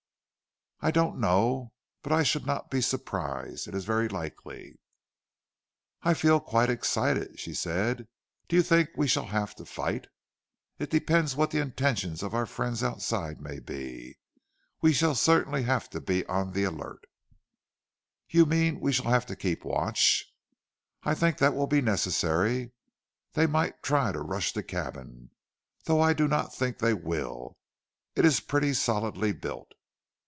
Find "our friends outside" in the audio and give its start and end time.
12.33-13.39